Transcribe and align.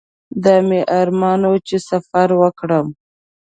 دا 0.43 0.55
مې 0.67 0.81
ارمان 0.99 1.41
و 1.49 1.53
چې 1.67 1.77
سفر 1.89 2.29
وکړم. 2.41 2.87